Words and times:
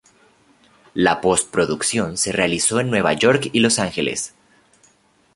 La 0.95 1.19
post-producción 1.21 2.17
se 2.17 2.31
realizó 2.31 2.79
en 2.79 2.89
Nueva 2.89 3.13
York 3.13 3.49
y 3.53 3.59
Los 3.59 3.77
Ángeles. 3.77 4.33